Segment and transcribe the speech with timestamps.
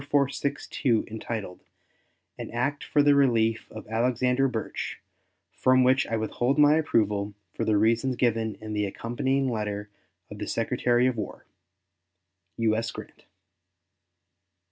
[0.09, 1.63] 4462, entitled
[2.35, 4.99] "An act for the relief of Alexander Burtch,"
[5.51, 9.91] from which I withhold my approval for the reasons given in the accompanying letter
[10.31, 11.45] of the Secretary of War.
[12.57, 12.89] U.S.
[12.91, 13.25] GRANT.